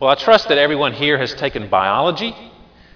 [0.00, 2.32] Well, I trust that everyone here has taken biology.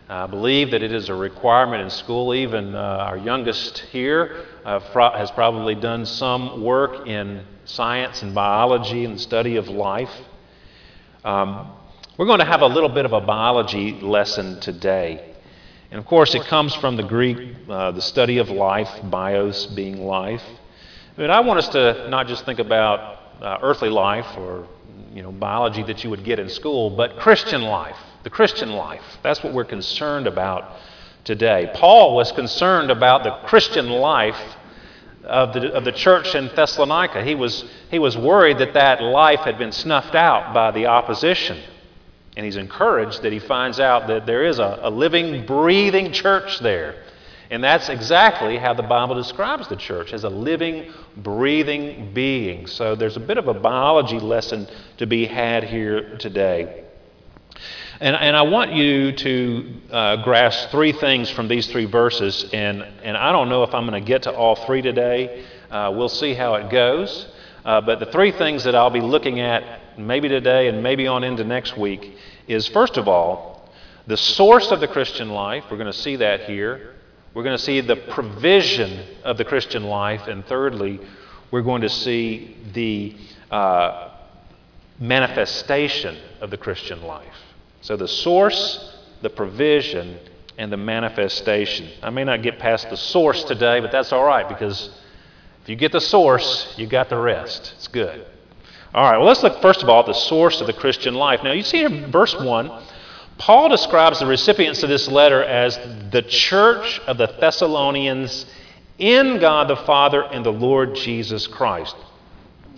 [0.08, 2.32] I believe that it is a requirement in school.
[2.32, 4.78] Even uh, our youngest here uh,
[5.10, 10.12] has probably done some work in science and biology and the study of life.
[11.24, 11.72] Um,
[12.16, 15.34] we're going to have a little bit of a biology lesson today.
[15.90, 20.04] And of course, it comes from the Greek, uh, the study of life, bios being
[20.04, 20.44] life.
[21.16, 24.68] But I want us to not just think about uh, earthly life or
[25.12, 29.02] you know, biology that you would get in school, but Christian life, the Christian life.
[29.22, 30.76] That's what we're concerned about
[31.24, 31.70] today.
[31.74, 34.40] Paul was concerned about the Christian life
[35.24, 37.24] of the, of the church in Thessalonica.
[37.24, 41.58] He was, he was worried that that life had been snuffed out by the opposition.
[42.36, 46.60] And he's encouraged that he finds out that there is a, a living, breathing church
[46.60, 46.96] there
[47.52, 52.66] and that's exactly how the Bible describes the church as a living, breathing being.
[52.66, 54.66] So there's a bit of a biology lesson
[54.96, 56.84] to be had here today.
[58.00, 62.48] And, and I want you to uh, grasp three things from these three verses.
[62.54, 65.44] And, and I don't know if I'm going to get to all three today.
[65.70, 67.26] Uh, we'll see how it goes.
[67.66, 71.22] Uh, but the three things that I'll be looking at, maybe today and maybe on
[71.22, 72.16] into next week,
[72.48, 73.68] is first of all,
[74.06, 75.64] the source of the Christian life.
[75.70, 76.94] We're going to see that here.
[77.34, 80.26] We're going to see the provision of the Christian life.
[80.26, 81.00] And thirdly,
[81.50, 83.16] we're going to see the
[83.50, 84.10] uh,
[84.98, 87.34] manifestation of the Christian life.
[87.80, 90.18] So the source, the provision,
[90.58, 91.88] and the manifestation.
[92.02, 94.90] I may not get past the source today, but that's all right because
[95.62, 97.72] if you get the source, you got the rest.
[97.76, 98.26] It's good.
[98.94, 101.40] All right, well, let's look first of all at the source of the Christian life.
[101.42, 102.82] Now, you see in verse 1
[103.38, 105.78] Paul describes the recipients of this letter as
[106.10, 108.46] the church of the Thessalonians
[108.98, 111.96] in God the Father and the Lord Jesus Christ.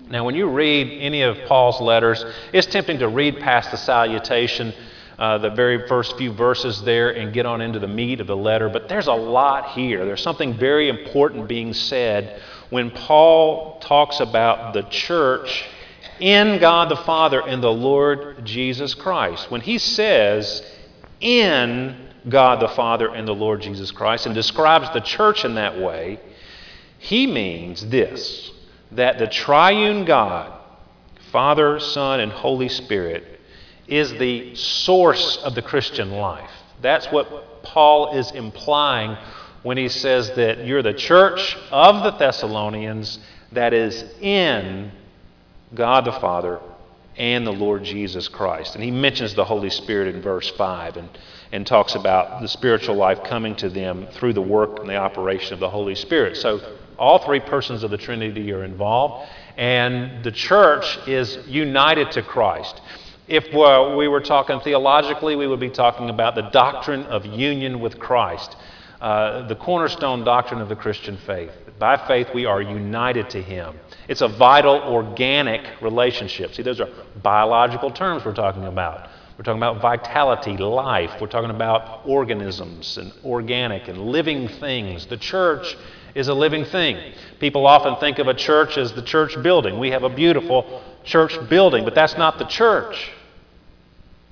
[0.09, 4.73] Now, when you read any of Paul's letters, it's tempting to read past the salutation,
[5.19, 8.37] uh, the very first few verses there, and get on into the meat of the
[8.37, 8.69] letter.
[8.69, 10.05] But there's a lot here.
[10.05, 12.41] There's something very important being said
[12.71, 15.65] when Paul talks about the church
[16.21, 19.51] in God the Father and the Lord Jesus Christ.
[19.51, 20.63] When he says,
[21.21, 21.97] in
[22.29, 26.21] God the Father and the Lord Jesus Christ, and describes the church in that way,
[26.99, 28.51] he means this
[28.93, 30.53] that the triune God,
[31.33, 33.41] Father, Son, and Holy Spirit,
[33.89, 36.51] is the source of the Christian life.
[36.81, 39.17] That's what Paul is implying
[39.63, 43.19] when he says that you're the church of the Thessalonians
[43.53, 44.93] that is in
[45.75, 46.61] God the Father
[47.17, 48.75] and the Lord Jesus Christ.
[48.75, 51.09] And he mentions the Holy Spirit in verse 5 and,
[51.53, 55.55] and talks about the spiritual life coming to them through the work and the operation
[55.55, 56.37] of the Holy Spirit.
[56.37, 62.23] So all three persons of the Trinity are involved, and the church is united to
[62.23, 62.81] Christ.
[63.27, 67.81] If uh, we were talking theologically, we would be talking about the doctrine of union
[67.81, 68.57] with Christ,
[69.05, 71.51] uh, the cornerstone doctrine of the Christian faith.
[71.79, 73.79] By faith, we are united to Him.
[74.09, 76.55] It's a vital, organic relationship.
[76.55, 76.89] See, those are
[77.23, 79.11] biological terms we're talking about.
[79.37, 81.21] We're talking about vitality, life.
[81.21, 85.05] We're talking about organisms and organic and living things.
[85.05, 85.77] The church
[86.15, 87.13] is a living thing.
[87.41, 89.79] People often think of a church as the church building.
[89.79, 93.11] We have a beautiful church building, but that's not the church.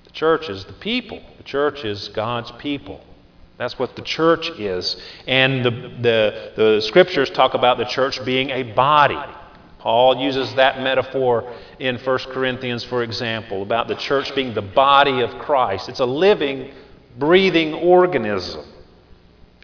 [0.04, 3.04] The church is the people, the church is God's people.
[3.62, 4.96] That's what the church is.
[5.28, 9.20] And the, the, the scriptures talk about the church being a body.
[9.78, 15.20] Paul uses that metaphor in 1 Corinthians, for example, about the church being the body
[15.20, 15.88] of Christ.
[15.88, 16.72] It's a living,
[17.18, 18.64] breathing organism.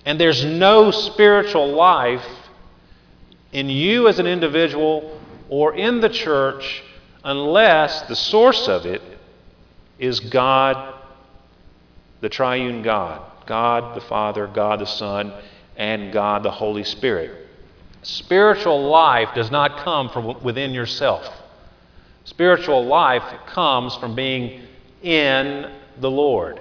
[0.05, 2.25] And there's no spiritual life
[3.51, 6.85] in you as an individual or in the church
[7.25, 9.03] unless the source of it
[9.99, 10.95] is God,
[12.21, 13.23] the triune God.
[13.49, 15.33] God the Father, God the Son,
[15.75, 17.47] and God the Holy Spirit.
[18.03, 21.27] Spiritual life does not come from within yourself.
[22.25, 24.61] Spiritual life comes from being
[25.03, 26.61] in the Lord.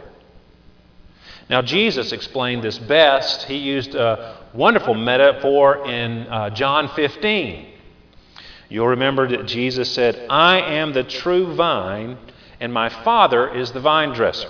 [1.50, 3.44] Now, Jesus explained this best.
[3.44, 7.68] He used a wonderful metaphor in uh, John 15.
[8.70, 12.18] You'll remember that Jesus said, I am the true vine,
[12.62, 14.50] and my Father is the vine dresser.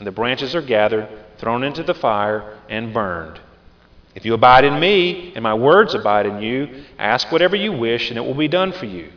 [0.00, 1.06] and the branches are gathered,
[1.36, 3.38] thrown into the fire, and burned.
[4.14, 8.08] If you abide in me, and my words abide in you, ask whatever you wish,
[8.08, 9.12] and it will be done for you.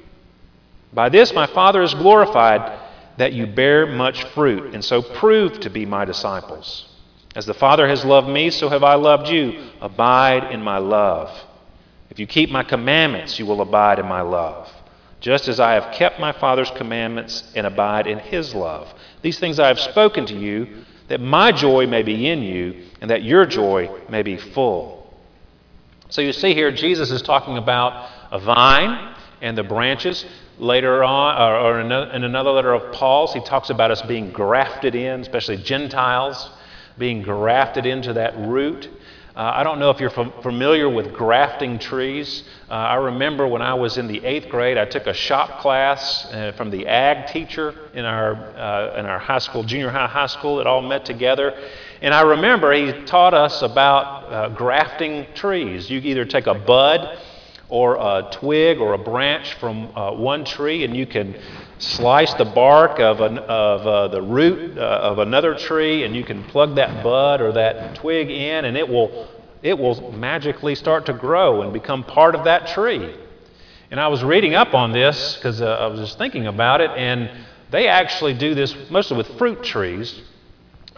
[0.92, 2.80] By this my Father is glorified,
[3.16, 6.90] that you bear much fruit, and so prove to be my disciples.
[7.34, 9.70] As the Father has loved me, so have I loved you.
[9.80, 11.32] Abide in my love.
[12.10, 14.70] If you keep my commandments, you will abide in my love
[15.24, 18.94] just as I have kept my Father's commandments and abide in his love.
[19.22, 23.10] These things I have spoken to you, that my joy may be in you, and
[23.10, 25.18] that your joy may be full.
[26.10, 30.26] So you see here, Jesus is talking about a vine and the branches.
[30.60, 35.22] Later on, or in another letter of Paul's, he talks about us being grafted in,
[35.22, 36.50] especially Gentiles,
[36.98, 38.90] being grafted into that root.
[39.36, 42.44] Uh, I don't know if you're familiar with grafting trees.
[42.70, 46.26] Uh, I remember when I was in the eighth grade, I took a shop class
[46.26, 50.28] uh, from the ag teacher in our, uh, in our high school, junior high, high
[50.28, 51.52] school, that all met together.
[52.04, 55.90] And I remember he taught us about uh, grafting trees.
[55.90, 57.18] You either take a bud
[57.74, 61.36] or a twig or a branch from uh, one tree, and you can
[61.80, 66.24] slice the bark of, an, of uh, the root uh, of another tree, and you
[66.24, 69.28] can plug that bud or that twig in, and it will,
[69.64, 73.12] it will magically start to grow and become part of that tree.
[73.90, 76.92] And I was reading up on this because uh, I was just thinking about it,
[76.92, 77.32] and
[77.72, 80.22] they actually do this mostly with fruit trees.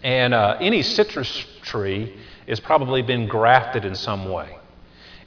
[0.04, 2.18] And uh, any citrus tree
[2.50, 4.58] has probably been grafted in some way.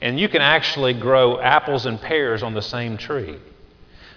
[0.01, 3.37] And you can actually grow apples and pears on the same tree.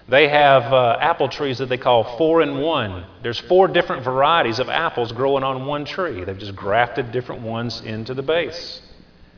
[0.07, 3.05] They have uh, apple trees that they call four in one.
[3.21, 6.23] There's four different varieties of apples growing on one tree.
[6.23, 8.81] They've just grafted different ones into the base.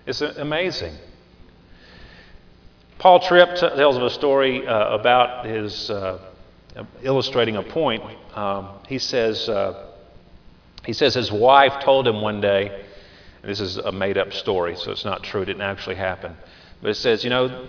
[0.08, 0.94] It's amazing.
[2.98, 6.20] Paul Tripp tells of a story uh, about his uh,
[7.04, 8.04] illustrating a point.
[8.36, 9.92] Um, he says uh,
[10.86, 12.85] he says his wife told him one day.
[13.46, 15.42] This is a made-up story, so it's not true.
[15.42, 16.36] It didn't actually happen.
[16.82, 17.68] But it says, you know,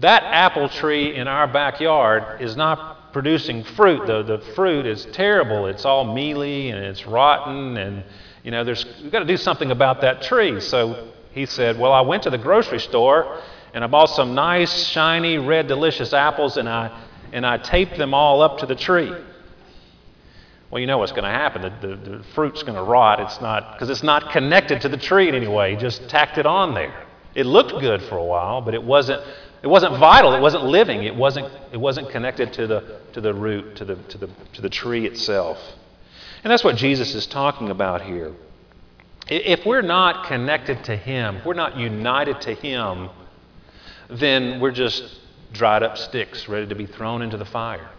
[0.00, 4.06] that apple tree in our backyard is not producing fruit.
[4.06, 5.66] The, the fruit is terrible.
[5.66, 8.04] It's all mealy and it's rotten, and
[8.42, 10.60] you know, there's we've got to do something about that tree.
[10.60, 13.40] So he said, Well, I went to the grocery store
[13.72, 18.14] and I bought some nice, shiny, red, delicious apples, and I and I taped them
[18.14, 19.12] all up to the tree.
[20.74, 21.62] Well, you know what's going to happen.
[21.62, 23.20] The, the, the fruit's going to rot.
[23.20, 25.70] It's not because it's not connected to the tree in any way.
[25.70, 26.92] He just tacked it on there.
[27.36, 29.22] It looked good for a while, but it wasn't
[29.62, 30.34] it wasn't vital.
[30.34, 31.04] It wasn't living.
[31.04, 34.62] It wasn't, it wasn't connected to the, to the root, to the, to, the, to
[34.62, 35.58] the tree itself.
[36.42, 38.32] And that's what Jesus is talking about here.
[39.28, 43.10] If we're not connected to Him, if we're not united to Him,
[44.10, 45.20] then we're just
[45.52, 47.90] dried up sticks ready to be thrown into the fire.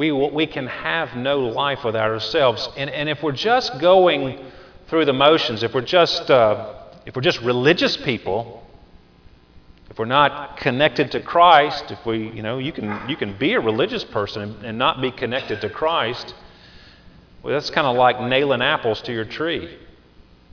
[0.00, 2.70] We, we can have no life without ourselves.
[2.74, 4.42] And, and if we're just going
[4.88, 6.72] through the motions, if we're just, uh,
[7.04, 8.66] if we're just religious people,
[9.90, 13.52] if we're not connected to Christ, if we, you know, you can, you can be
[13.52, 16.34] a religious person and not be connected to Christ.
[17.42, 19.68] Well, that's kind of like nailing apples to your tree.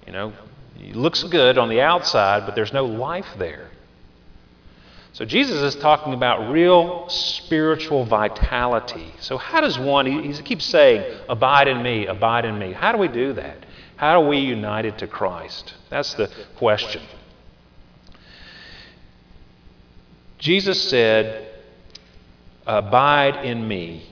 [0.06, 0.34] You know,
[0.78, 3.67] it looks good on the outside, but there's no life there.
[5.18, 9.16] So Jesus is talking about real spiritual vitality.
[9.20, 12.72] So how does one, he, keeps saying, abide in me, abide in me.
[12.72, 13.66] How do we do that?
[13.96, 15.74] How are we united to Christ?
[15.90, 17.02] That's the question.
[20.38, 21.52] Jesus said,
[22.68, 24.06] Abide in me.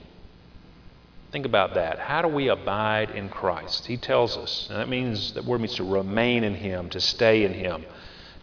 [1.30, 2.00] Think about that.
[2.00, 3.86] How do we abide in Christ?
[3.86, 4.66] He tells us.
[4.70, 7.84] And that means that word means to remain in Him, to stay in Him.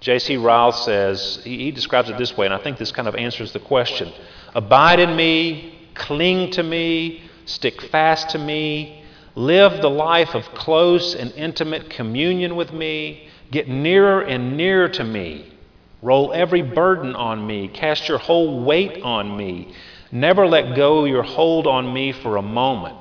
[0.04, 0.36] J.C.
[0.36, 3.54] Ryle says, he, he describes it this way, and I think this kind of answers
[3.54, 4.12] the question
[4.54, 9.02] Abide in me, cling to me, stick fast to me,
[9.36, 15.06] live the life of close and intimate communion with me, get nearer and nearer to
[15.06, 15.54] me.
[16.02, 17.70] Roll every burden on me.
[17.70, 19.74] Cast your whole weight on me.
[20.12, 22.98] Never let go your hold on me for a moment.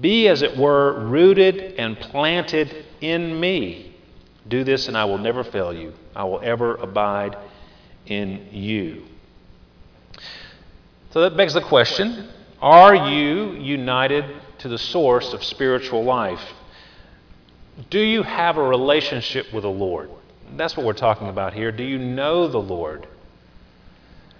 [0.00, 3.89] Be, as it were, rooted and planted in me.
[4.50, 5.94] Do this, and I will never fail you.
[6.14, 7.36] I will ever abide
[8.06, 9.04] in you.
[11.12, 12.28] So that begs the question
[12.60, 14.24] Are you united
[14.58, 16.42] to the source of spiritual life?
[17.90, 20.10] Do you have a relationship with the Lord?
[20.56, 21.70] That's what we're talking about here.
[21.70, 23.06] Do you know the Lord?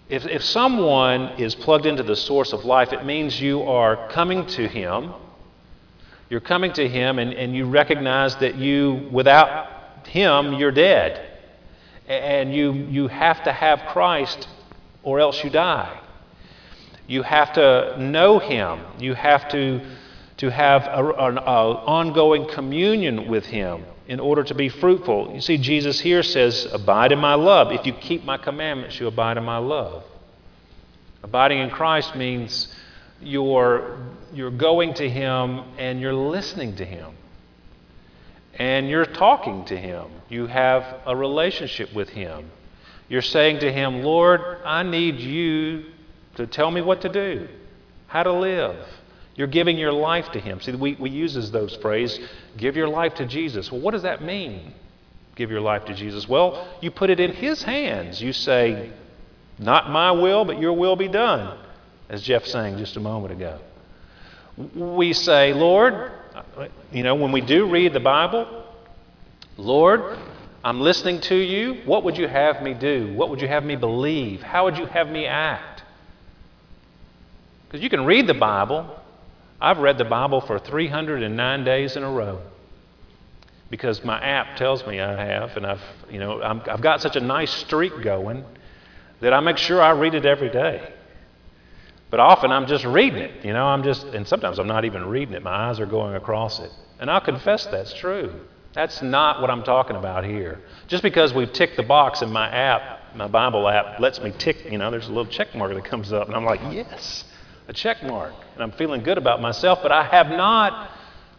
[0.08, 4.44] If, if someone is plugged into the source of life, it means you are coming
[4.46, 5.14] to Him.
[6.28, 11.26] You're coming to Him and, and you recognize that you, without Him, you're dead.
[12.06, 14.48] And you, you have to have Christ
[15.02, 16.00] or else you die.
[17.06, 18.80] You have to know Him.
[18.98, 19.80] You have to,
[20.38, 25.32] to have an ongoing communion with Him in order to be fruitful.
[25.34, 27.72] You see, Jesus here says, Abide in my love.
[27.72, 30.04] If you keep my commandments, you abide in my love.
[31.22, 32.74] Abiding in Christ means
[33.20, 33.98] you're,
[34.32, 37.14] you're going to Him and you're listening to Him.
[38.60, 40.04] And you're talking to Him.
[40.28, 42.50] You have a relationship with Him.
[43.08, 45.86] You're saying to Him, Lord, I need you
[46.34, 47.48] to tell me what to do,
[48.06, 48.76] how to live.
[49.34, 50.60] You're giving your life to Him.
[50.60, 53.72] See, we, we uses those phrases, give your life to Jesus.
[53.72, 54.74] Well, what does that mean?
[55.36, 56.28] Give your life to Jesus.
[56.28, 58.20] Well, you put it in His hands.
[58.20, 58.90] You say,
[59.58, 61.58] not my will, but your will be done,
[62.10, 63.58] as Jeff sang just a moment ago.
[64.74, 66.12] We say, Lord,
[66.92, 68.64] you know, when we do read the Bible,
[69.56, 70.18] Lord,
[70.62, 71.82] I'm listening to you.
[71.84, 73.12] What would you have me do?
[73.14, 74.42] What would you have me believe?
[74.42, 75.82] How would you have me act?
[77.66, 78.98] Because you can read the Bible.
[79.60, 82.40] I've read the Bible for 309 days in a row
[83.70, 87.16] because my app tells me I have, and I've, you know, i have got such
[87.16, 88.44] a nice streak going
[89.20, 90.92] that I make sure I read it every day.
[92.10, 95.06] But often I'm just reading it, you know, I'm just, and sometimes I'm not even
[95.06, 95.42] reading it.
[95.42, 96.70] My eyes are going across it.
[96.98, 98.32] And I'll confess that's true.
[98.72, 100.60] That's not what I'm talking about here.
[100.88, 104.64] Just because we've ticked the box in my app, my Bible app lets me tick,
[104.70, 107.24] you know, there's a little check mark that comes up, and I'm like, yes,
[107.68, 108.34] a check mark.
[108.54, 110.90] And I'm feeling good about myself, but I have not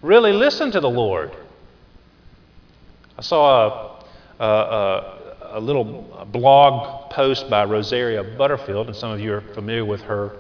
[0.02, 1.32] really listened to the Lord.
[3.18, 4.02] I saw
[4.40, 9.42] a, a, a, a little blog post by Rosaria Butterfield, and some of you are
[9.54, 10.36] familiar with her.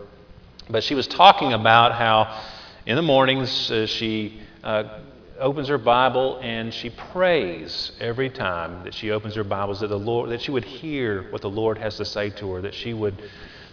[0.71, 2.39] But she was talking about how
[2.85, 4.99] in the mornings uh, she uh,
[5.39, 9.99] opens her Bible and she prays every time that she opens her Bibles that the
[9.99, 12.93] Lord that she would hear what the Lord has to say to her, that she
[12.93, 13.21] would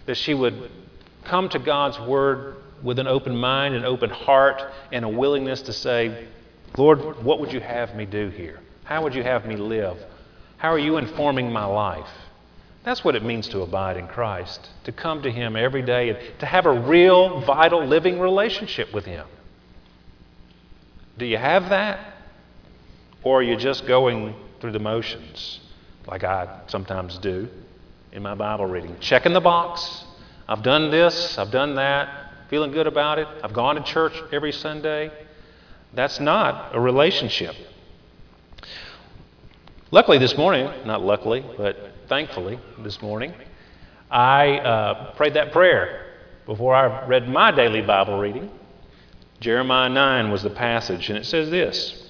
[0.07, 0.69] that she would
[1.23, 5.73] come to God's word with an open mind, an open heart, and a willingness to
[5.73, 6.27] say,
[6.77, 8.59] Lord, what would you have me do here?
[8.83, 9.97] How would you have me live?
[10.57, 12.09] How are you informing my life?
[12.89, 16.17] That's what it means to abide in Christ, to come to Him every day and
[16.39, 19.27] to have a real, vital, living relationship with Him.
[21.15, 22.15] Do you have that?
[23.21, 25.59] Or are you just going through the motions,
[26.07, 27.47] like I sometimes do
[28.11, 28.97] in my Bible reading?
[28.99, 30.05] Checking the box.
[30.47, 33.27] I've done this, I've done that, feeling good about it.
[33.43, 35.11] I've gone to church every Sunday.
[35.93, 37.53] That's not a relationship.
[39.91, 41.75] Luckily, this morning, not luckily, but
[42.07, 43.33] thankfully, this morning,
[44.11, 46.05] I uh, prayed that prayer
[46.45, 48.51] before I read my daily Bible reading.
[49.39, 52.07] Jeremiah 9 was the passage, and it says this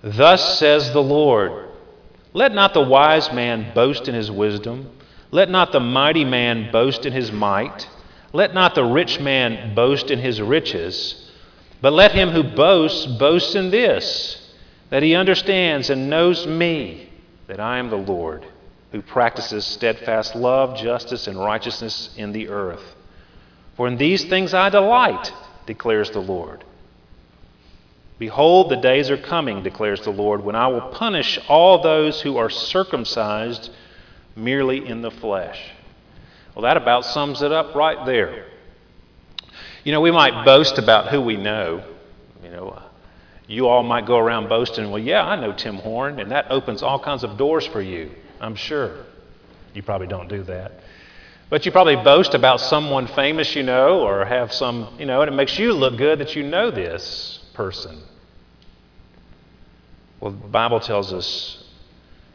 [0.00, 1.70] Thus says the Lord,
[2.32, 4.88] Let not the wise man boast in his wisdom,
[5.32, 7.88] let not the mighty man boast in his might,
[8.32, 11.32] let not the rich man boast in his riches,
[11.80, 14.45] but let him who boasts boast in this,
[14.90, 17.08] that he understands and knows me,
[17.46, 18.46] that I am the Lord,
[18.92, 22.94] who practices steadfast love, justice, and righteousness in the earth.
[23.76, 25.32] For in these things I delight
[25.66, 26.64] declares the Lord.
[28.18, 32.38] Behold, the days are coming, declares the Lord, when I will punish all those who
[32.38, 33.70] are circumcised
[34.34, 35.60] merely in the flesh.
[36.54, 38.46] Well, that about sums it up right there.
[39.84, 41.84] You know, we might boast about who we know.
[42.42, 42.82] You know,
[43.46, 46.82] you all might go around boasting, well, yeah, I know Tim Horn, and that opens
[46.82, 48.10] all kinds of doors for you,
[48.40, 49.04] I'm sure.
[49.74, 50.72] You probably don't do that.
[51.48, 55.30] But you probably boast about someone famous you know, or have some, you know, and
[55.30, 58.02] it makes you look good that you know this person.
[60.18, 61.62] Well, the Bible tells us,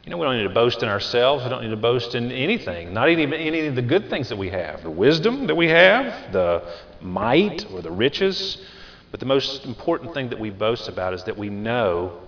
[0.05, 1.43] you know, we don't need to boast in ourselves.
[1.43, 4.37] We don't need to boast in anything, not even any of the good things that
[4.37, 6.63] we have the wisdom that we have, the
[7.01, 8.57] might or the riches.
[9.11, 12.19] But the most important thing that we boast about is that we know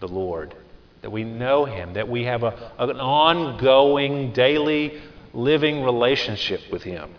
[0.00, 0.54] the Lord,
[1.00, 5.00] that we know Him, that we have a, an ongoing, daily
[5.32, 7.14] living relationship with Him.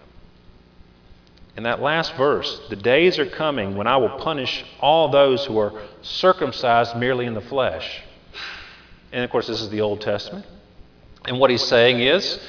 [1.55, 5.57] In that last verse, the days are coming when I will punish all those who
[5.59, 5.71] are
[6.01, 8.01] circumcised merely in the flesh.
[9.11, 10.45] And of course, this is the Old Testament.
[11.25, 12.39] And what he's saying is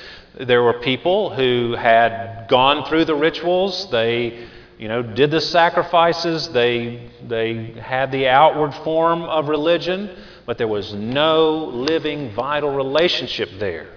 [0.40, 4.48] there were people who had gone through the rituals, they
[4.84, 10.14] you know, did the sacrifices, they, they had the outward form of religion,
[10.44, 13.88] but there was no living, vital relationship there.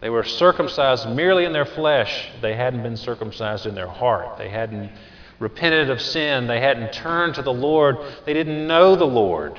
[0.00, 2.32] They were circumcised merely in their flesh.
[2.42, 4.36] They hadn't been circumcised in their heart.
[4.36, 4.92] They hadn't
[5.38, 6.46] repented of sin.
[6.46, 7.96] They hadn't turned to the Lord.
[8.26, 9.58] They didn't know the Lord.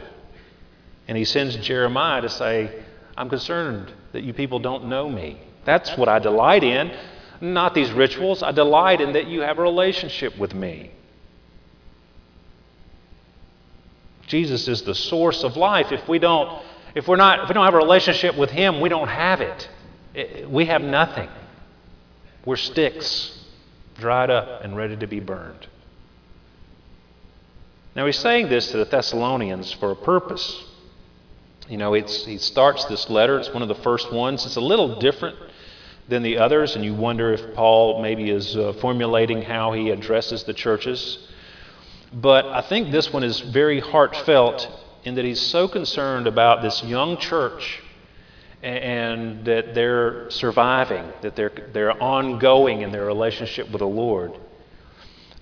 [1.08, 2.84] And he sends Jeremiah to say,
[3.18, 5.42] I'm concerned that you people don't know me.
[5.64, 6.92] That's what I delight in.
[7.42, 8.44] Not these rituals.
[8.44, 10.92] I delight in that you have a relationship with me.
[14.28, 15.92] Jesus is the source of life.
[15.92, 16.64] If we don't,
[16.96, 19.70] if we're not, if we don't have a relationship with Him, we don't have it.
[20.50, 21.30] we have nothing.
[22.46, 23.38] We're sticks,
[23.96, 25.68] dried up and ready to be burned.
[27.96, 30.64] Now he's saying this to the Thessalonians for a purpose.
[31.70, 34.46] You know, he starts this letter, it's one of the first ones.
[34.46, 35.38] It's a little different
[36.08, 40.44] than the others, and you wonder if Paul maybe is uh, formulating how he addresses
[40.44, 41.28] the churches.
[42.14, 44.70] But I think this one is very heartfelt
[45.04, 47.82] in that he's so concerned about this young church
[48.62, 54.32] and that they're surviving, that they're, they're ongoing in their relationship with the Lord.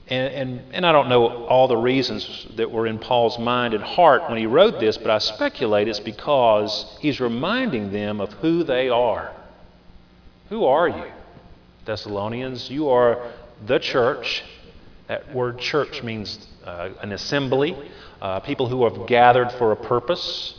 [0.08, 3.84] And, and, and I don't know all the reasons that were in Paul's mind and
[3.84, 8.64] heart when he wrote this, but I speculate it's because he's reminding them of who
[8.64, 9.32] they are.
[10.54, 11.06] Who are you,
[11.86, 12.70] Thessalonians?
[12.70, 13.32] You are
[13.66, 14.44] the church.
[15.08, 17.76] That word church means uh, an assembly,
[18.22, 20.54] uh, people who have gathered for a purpose.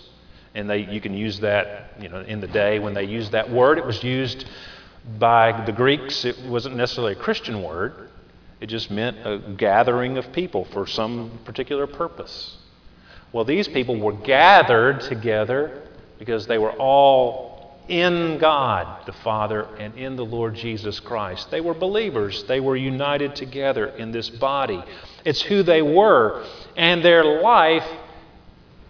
[0.52, 3.52] And they, you can use that you know, in the day when they used that
[3.52, 3.78] word.
[3.78, 4.46] It was used
[5.16, 8.10] by the Greeks, it wasn't necessarily a Christian word.
[8.60, 12.56] It just meant a gathering of people for some particular purpose.
[13.32, 15.82] Well, these people were gathered together
[16.18, 17.53] because they were all
[17.88, 21.50] in God the Father and in the Lord Jesus Christ.
[21.50, 24.82] They were believers, they were united together in this body.
[25.24, 26.44] It's who they were,
[26.76, 27.86] and their life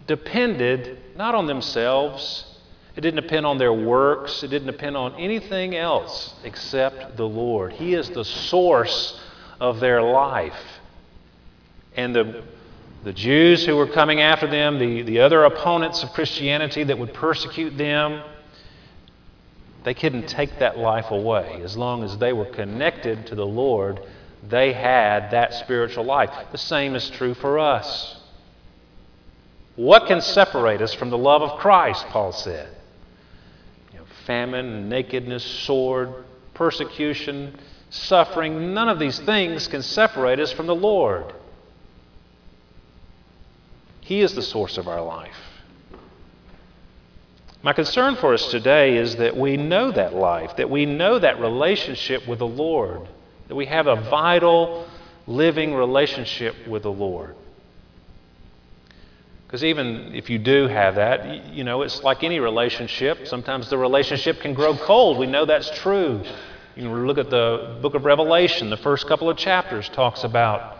[0.07, 2.45] depended not on themselves.
[2.95, 4.43] It didn't depend on their works.
[4.43, 7.73] It didn't depend on anything else except the Lord.
[7.73, 9.19] He is the source
[9.59, 10.55] of their life.
[11.97, 12.43] And the,
[13.03, 17.13] the Jews who were coming after them, the, the other opponents of Christianity that would
[17.13, 18.21] persecute them,
[19.85, 21.61] they couldn't take that life away.
[21.63, 24.01] As long as they were connected to the Lord,
[24.49, 26.31] they had that spiritual life.
[26.51, 28.17] The same is true for us.
[29.75, 32.67] What can separate us from the love of Christ, Paul said?
[33.93, 36.11] You know, famine, nakedness, sword,
[36.55, 37.55] persecution,
[37.91, 41.31] suffering, none of these things can separate us from the Lord.
[44.01, 45.54] He is the source of our life.
[47.65, 51.39] My concern for us today is that we know that life, that we know that
[51.39, 53.01] relationship with the Lord,
[53.47, 54.87] that we have a vital,
[55.25, 57.35] living relationship with the Lord.
[59.47, 63.25] Because even if you do have that, you know, it's like any relationship.
[63.25, 65.17] Sometimes the relationship can grow cold.
[65.17, 66.21] We know that's true.
[66.75, 70.77] You can look at the book of Revelation, the first couple of chapters talks about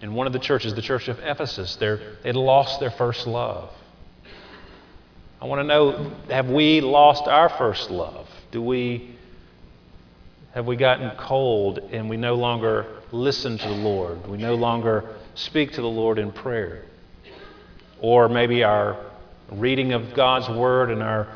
[0.00, 3.72] in one of the churches, the church of Ephesus, they'd lost their first love.
[5.40, 8.28] I want to know have we lost our first love?
[8.50, 9.14] Do we
[10.52, 14.26] have we gotten cold and we no longer listen to the Lord?
[14.26, 16.82] We no longer speak to the Lord in prayer?
[18.00, 18.96] Or maybe our
[19.52, 21.28] reading of God's word and our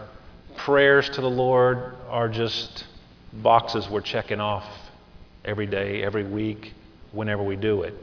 [0.56, 2.86] prayers to the Lord are just
[3.32, 4.66] boxes we're checking off
[5.44, 6.72] every day, every week,
[7.12, 7.94] whenever we do it?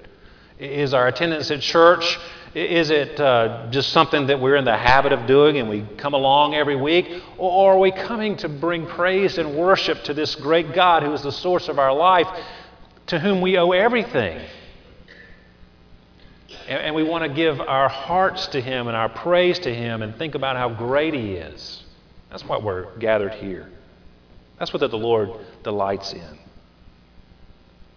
[0.60, 2.18] Is our attendance at church,
[2.56, 6.16] is it uh, just something that we're in the habit of doing and we come
[6.16, 7.22] along every week?
[7.38, 11.22] Or are we coming to bring praise and worship to this great God who is
[11.22, 12.28] the source of our life,
[13.08, 14.44] to whom we owe everything?
[16.68, 20.02] And, and we want to give our hearts to Him and our praise to Him
[20.02, 21.84] and think about how great He is.
[22.32, 23.70] That's why we're gathered here.
[24.58, 25.30] That's what the Lord
[25.64, 26.40] delights in.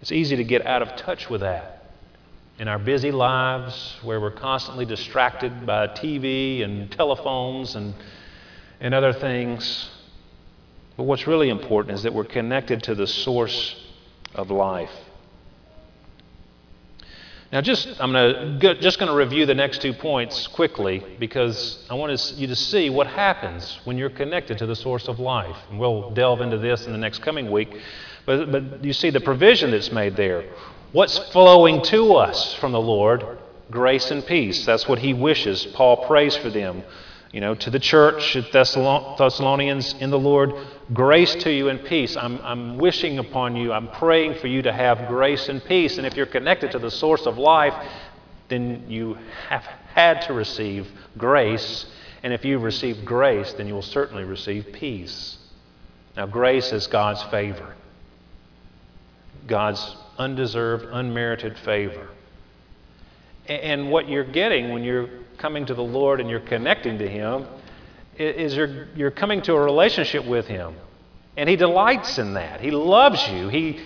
[0.02, 1.81] It's easy to get out of touch with that
[2.62, 7.92] in our busy lives where we're constantly distracted by TV and telephones and,
[8.78, 9.90] and other things.
[10.96, 13.74] But what's really important is that we're connected to the source
[14.36, 14.92] of life.
[17.50, 21.94] Now, just I'm gonna, just going to review the next two points quickly because I
[21.94, 25.56] want you to see what happens when you're connected to the source of life.
[25.68, 27.76] And we'll delve into this in the next coming week.
[28.24, 30.44] But, but you see the provision that's made there.
[30.92, 33.24] What's flowing to us from the Lord?
[33.70, 34.66] Grace and peace.
[34.66, 35.64] That's what He wishes.
[35.66, 36.84] Paul prays for them
[37.32, 40.52] you know, to the church at Thessalonians in the Lord,
[40.92, 42.14] grace to you and peace.
[42.14, 45.96] I'm, I'm wishing upon you, I'm praying for you to have grace and peace.
[45.96, 47.74] And if you're connected to the source of life,
[48.48, 49.16] then you
[49.48, 51.86] have had to receive grace.
[52.22, 55.38] And if you've received grace, then you will certainly receive peace.
[56.14, 57.74] Now, grace is God's favor,
[59.46, 62.08] God's undeserved, unmerited favor.
[63.46, 67.46] And what you're getting when you're coming to the Lord and you're connecting to Him
[68.16, 70.74] is you're, you're coming to a relationship with Him.
[71.36, 72.60] And He delights in that.
[72.60, 73.48] He loves you.
[73.48, 73.80] He,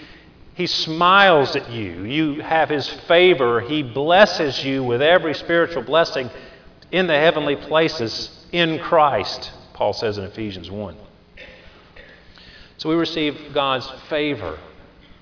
[0.55, 2.05] he smiles at you.
[2.05, 3.61] You have His favor.
[3.61, 6.29] He blesses you with every spiritual blessing
[6.93, 10.97] in the heavenly places in Christ, Paul says in Ephesians 1.
[12.79, 14.59] So we receive God's favor.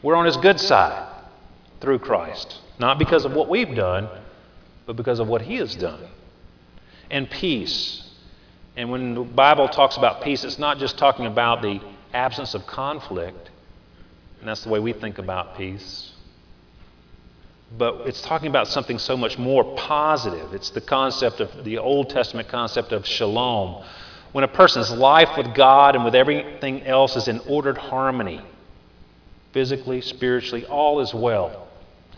[0.04, 1.08] We're on His good side
[1.80, 4.06] through Christ, not because of what we've done,
[4.84, 6.06] but because of what He has done.
[7.10, 8.06] And peace.
[8.76, 11.80] And when the Bible talks about peace, it's not just talking about the
[12.12, 13.50] absence of conflict,
[14.40, 16.12] and that's the way we think about peace.
[17.78, 20.52] But it's talking about something so much more positive.
[20.52, 23.82] It's the concept of the Old Testament concept of shalom.
[24.32, 28.42] When a person's life with God and with everything else is in ordered harmony,
[29.54, 31.68] physically, spiritually, all is well.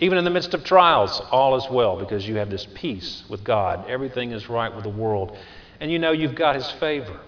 [0.01, 3.44] Even in the midst of trials, all is well because you have this peace with
[3.44, 3.88] God.
[3.88, 5.37] Everything is right with the world.
[5.79, 7.20] And you know you've got His favor.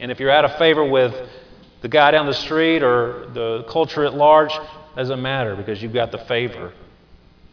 [0.00, 1.14] And if you're out of favor with
[1.80, 4.52] the guy down the street or the culture at large,
[4.96, 6.72] doesn't matter because you've got the favor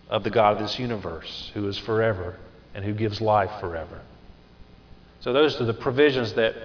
[0.10, 2.36] of the God of this universe who is forever
[2.74, 4.02] and who gives life forever.
[5.22, 6.56] So, those are the provisions that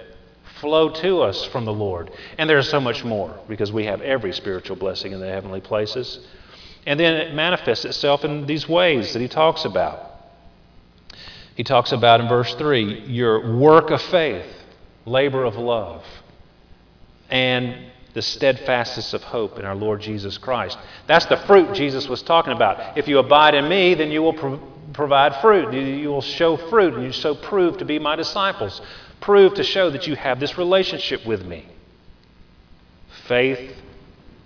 [0.59, 2.11] flow to us from the Lord.
[2.37, 6.19] And there's so much more because we have every spiritual blessing in the heavenly places.
[6.85, 10.07] And then it manifests itself in these ways that he talks about.
[11.55, 14.45] He talks about in verse 3 your work of faith,
[15.05, 16.05] labor of love,
[17.29, 17.75] and
[18.13, 20.77] the steadfastness of hope in our Lord Jesus Christ.
[21.07, 22.97] That's the fruit Jesus was talking about.
[22.97, 24.57] If you abide in me, then you will pro-
[24.93, 25.73] provide fruit.
[25.73, 28.81] You, you will show fruit, and you so prove to be my disciples.
[29.19, 31.65] Prove to show that you have this relationship with me.
[33.27, 33.75] Faith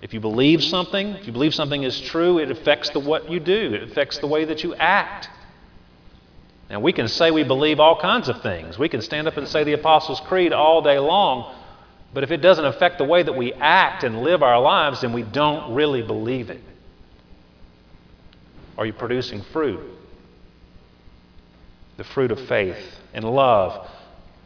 [0.02, 3.40] if you believe something, if you believe something is true, it affects the what you
[3.40, 3.76] do.
[3.76, 5.30] It affects the way that you act.
[6.72, 8.80] Now we can say we believe all kinds of things.
[8.80, 11.56] We can stand up and say the Apostles' Creed all day long,
[12.14, 15.14] but if it doesn't affect the way that we act and live our lives, then
[15.14, 16.62] we don't really believe it.
[18.78, 19.82] Are you producing fruit?
[21.98, 23.88] The fruit of faith and love,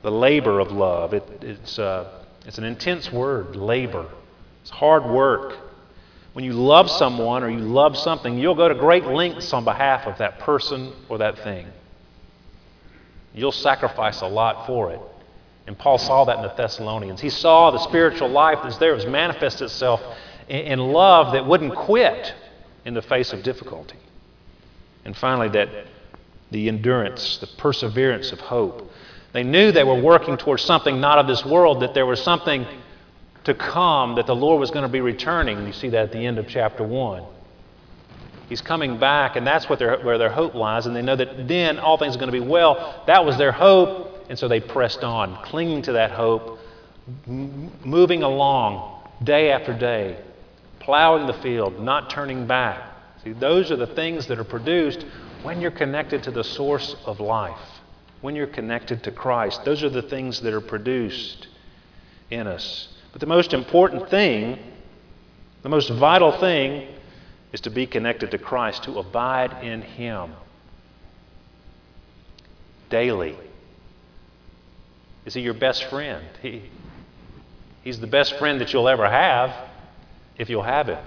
[0.06, 1.16] the labor of love.
[1.16, 4.08] It, it's, uh, it's an intense word, labor.
[4.62, 5.58] It's hard work.
[6.34, 10.06] When you love someone or you love something, you'll go to great lengths on behalf
[10.06, 11.66] of that person or that thing.
[13.34, 15.02] You'll sacrifice a lot for it.
[15.66, 17.20] And Paul saw that in the Thessalonians.
[17.20, 20.04] He saw the spiritual life that's there was manifest itself
[20.48, 22.32] in love that wouldn't quit
[22.86, 23.98] in the face of difficulty.
[25.04, 25.70] And finally, that
[26.52, 28.92] the endurance, the perseverance of hope.
[29.36, 32.66] They knew they were working towards something not of this world, that there was something
[33.44, 35.68] to come, that the Lord was going to be returning.
[35.68, 37.22] You see that at the end of chapter 1.
[38.48, 40.86] He's coming back, and that's what their, where their hope lies.
[40.86, 43.04] And they know that then all things are going to be well.
[43.08, 46.58] That was their hope, and so they pressed on, clinging to that hope,
[47.28, 50.18] m- moving along day after day,
[50.80, 52.90] plowing the field, not turning back.
[53.22, 55.06] See, those are the things that are produced
[55.44, 57.60] when you're connected to the source of life,
[58.26, 59.64] when you're connected to Christ.
[59.66, 61.48] Those are the things that are produced
[62.32, 62.88] in us.
[63.12, 64.58] But the most important thing,
[65.62, 66.88] the most vital thing,
[67.54, 70.32] is to be connected to Christ, to abide in Him
[72.90, 73.38] daily.
[75.26, 76.26] Is He your best friend?
[76.42, 76.64] He,
[77.84, 79.56] he's the best friend that you'll ever have
[80.36, 81.04] if you'll have it.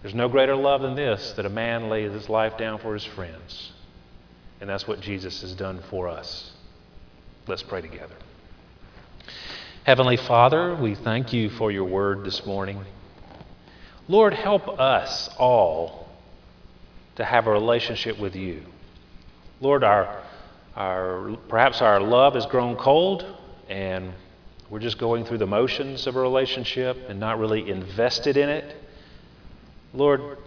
[0.00, 3.04] There's no greater love than this that a man lays his life down for his
[3.04, 3.73] friends.
[4.64, 6.50] And that's what Jesus has done for us.
[7.46, 8.14] Let's pray together.
[9.84, 12.82] Heavenly Father, we thank you for your word this morning.
[14.08, 16.08] Lord, help us all
[17.16, 18.62] to have a relationship with you.
[19.60, 20.22] Lord, our,
[20.74, 23.22] our, perhaps our love has grown cold
[23.68, 24.14] and
[24.70, 28.74] we're just going through the motions of a relationship and not really invested in it.
[29.92, 30.38] Lord,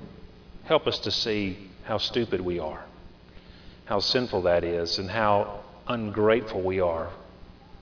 [0.64, 2.84] help us to see how stupid we are,
[3.88, 7.10] how sinful that is, and how ungrateful we are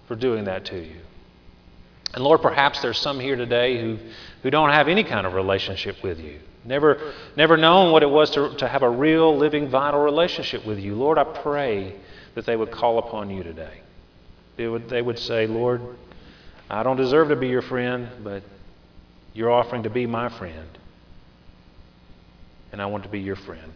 [0.07, 0.97] for doing that to you.
[2.13, 3.97] And Lord, perhaps there's some here today who,
[4.41, 6.39] who don't have any kind of relationship with you.
[6.63, 10.79] Never, never known what it was to, to have a real, living, vital relationship with
[10.79, 10.95] you.
[10.95, 11.95] Lord, I pray
[12.35, 13.81] that they would call upon you today.
[14.57, 15.81] They would, they would say, Lord,
[16.69, 18.43] I don't deserve to be your friend, but
[19.33, 20.69] you're offering to be my friend.
[22.71, 23.71] And I want to be your friend.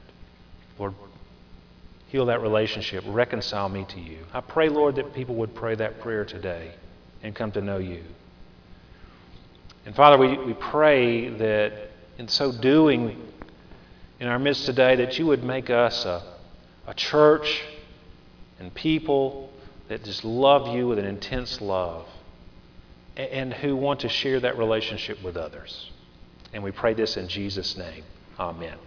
[0.78, 0.94] Lord,
[2.10, 3.04] heal that relationship.
[3.08, 4.20] Reconcile me to you.
[4.34, 6.74] I pray, Lord, that people would pray that prayer today
[7.24, 8.04] and come to know you.
[9.86, 13.26] And Father, we, we pray that in so doing
[14.20, 16.22] in our midst today, that you would make us a,
[16.86, 17.64] a church
[18.60, 19.50] and people
[19.88, 22.06] that just love you with an intense love
[23.16, 25.90] and who want to share that relationship with others.
[26.54, 28.04] And we pray this in Jesus' name.
[28.40, 28.78] Amen.